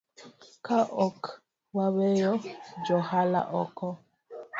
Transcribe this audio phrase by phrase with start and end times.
[0.65, 1.21] Ka ok
[1.77, 2.31] waweyo
[2.85, 3.87] joohala oko